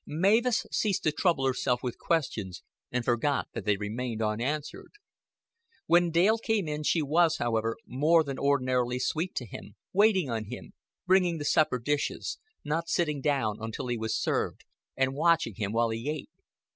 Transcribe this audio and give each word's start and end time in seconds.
Mavis 0.07 0.65
ceased 0.71 1.03
to 1.03 1.11
trouble 1.11 1.45
herself 1.45 1.83
with 1.83 1.99
questions, 1.99 2.63
and 2.91 3.05
forgot 3.05 3.49
that 3.53 3.65
they 3.65 3.77
remained 3.77 4.19
unanswered. 4.19 4.93
When 5.85 6.09
Dale 6.09 6.39
came 6.39 6.67
in 6.67 6.81
she 6.81 7.03
was, 7.03 7.37
however, 7.37 7.77
more 7.85 8.23
than 8.23 8.39
ordinarily 8.39 8.97
sweet 8.97 9.35
to 9.35 9.45
him, 9.45 9.75
waiting 9.93 10.27
on 10.27 10.45
him, 10.45 10.73
bringing 11.05 11.37
the 11.37 11.45
supper 11.45 11.77
dishes, 11.77 12.39
not 12.63 12.89
sitting 12.89 13.21
down 13.21 13.57
until 13.59 13.85
he 13.89 13.97
was 13.99 14.19
served, 14.19 14.65
and 14.97 15.13
watching 15.13 15.53
him 15.57 15.71
while 15.71 15.89
he 15.91 16.09
ate. 16.09 16.31